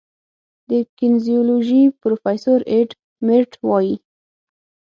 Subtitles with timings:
[0.69, 2.89] د کینیزیولوژي پروفیسور ایډ
[3.25, 3.95] میرټ وايي